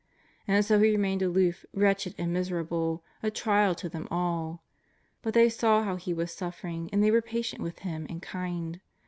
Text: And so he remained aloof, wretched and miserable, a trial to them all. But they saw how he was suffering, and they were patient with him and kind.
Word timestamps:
And 0.47 0.65
so 0.65 0.79
he 0.79 0.89
remained 0.89 1.21
aloof, 1.21 1.63
wretched 1.75 2.15
and 2.17 2.33
miserable, 2.33 3.03
a 3.21 3.29
trial 3.29 3.75
to 3.75 3.87
them 3.87 4.07
all. 4.09 4.63
But 5.21 5.35
they 5.35 5.47
saw 5.47 5.83
how 5.83 5.95
he 5.95 6.11
was 6.11 6.31
suffering, 6.31 6.89
and 6.91 7.03
they 7.03 7.11
were 7.11 7.21
patient 7.21 7.61
with 7.61 7.77
him 7.85 8.07
and 8.09 8.19
kind. 8.19 8.81